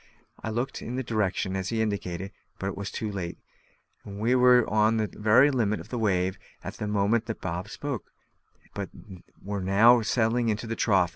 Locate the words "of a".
5.79-5.97